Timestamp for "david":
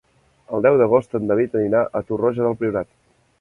1.33-1.59